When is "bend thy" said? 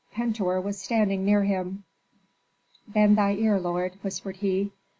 2.87-3.33